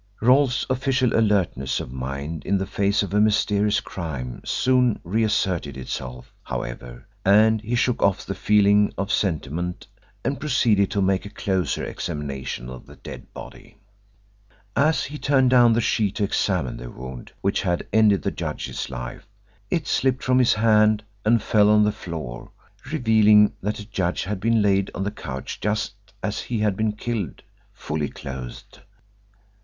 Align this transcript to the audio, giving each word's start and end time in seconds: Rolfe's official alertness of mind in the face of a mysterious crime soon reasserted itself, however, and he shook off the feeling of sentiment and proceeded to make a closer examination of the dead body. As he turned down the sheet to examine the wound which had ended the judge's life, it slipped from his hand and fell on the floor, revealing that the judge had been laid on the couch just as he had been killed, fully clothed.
Rolfe's 0.19 0.65
official 0.67 1.13
alertness 1.15 1.79
of 1.79 1.91
mind 1.93 2.43
in 2.43 2.57
the 2.57 2.65
face 2.65 3.03
of 3.03 3.13
a 3.13 3.21
mysterious 3.21 3.79
crime 3.79 4.41
soon 4.43 4.99
reasserted 5.03 5.77
itself, 5.77 6.33
however, 6.41 7.05
and 7.23 7.61
he 7.61 7.75
shook 7.75 8.01
off 8.01 8.25
the 8.25 8.33
feeling 8.33 8.91
of 8.97 9.11
sentiment 9.11 9.85
and 10.25 10.39
proceeded 10.39 10.89
to 10.89 11.03
make 11.03 11.23
a 11.23 11.29
closer 11.29 11.83
examination 11.85 12.67
of 12.67 12.87
the 12.87 12.95
dead 12.95 13.31
body. 13.31 13.77
As 14.75 15.03
he 15.03 15.19
turned 15.19 15.51
down 15.51 15.73
the 15.73 15.79
sheet 15.81 16.15
to 16.15 16.23
examine 16.23 16.77
the 16.77 16.89
wound 16.89 17.31
which 17.41 17.61
had 17.61 17.85
ended 17.93 18.23
the 18.23 18.31
judge's 18.31 18.89
life, 18.89 19.27
it 19.69 19.85
slipped 19.87 20.23
from 20.23 20.39
his 20.39 20.55
hand 20.55 21.03
and 21.23 21.43
fell 21.43 21.69
on 21.69 21.83
the 21.83 21.91
floor, 21.91 22.49
revealing 22.91 23.53
that 23.61 23.75
the 23.75 23.83
judge 23.83 24.23
had 24.23 24.39
been 24.39 24.63
laid 24.63 24.89
on 24.95 25.03
the 25.03 25.11
couch 25.11 25.59
just 25.61 25.93
as 26.23 26.39
he 26.39 26.57
had 26.57 26.75
been 26.75 26.93
killed, 26.93 27.43
fully 27.71 28.09
clothed. 28.09 28.79